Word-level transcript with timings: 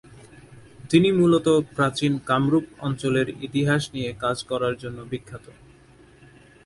তিনি 0.89 1.09
মূলত 1.11 1.47
প্রাচীন 1.75 2.13
কামরূপ 2.29 2.65
অঞ্চলের 2.79 3.27
ইতিহাস 3.47 3.83
নিয়ে 3.93 4.11
কাজ 4.23 4.37
করার 4.43 4.73
জন্য 4.77 4.99
বিখ্যাত। 5.11 5.45